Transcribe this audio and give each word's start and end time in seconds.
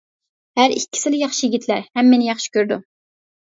ھەر 0.59 0.73
ئىككىسىلا 0.77 1.21
ياخشى 1.21 1.45
يىگىتلەر 1.47 1.87
ھەم 2.01 2.13
مېنى 2.17 2.33
ياخشى 2.33 2.53
كۆرىدۇ. 2.59 2.83